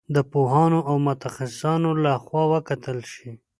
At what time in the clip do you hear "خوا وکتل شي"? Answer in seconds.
2.23-3.29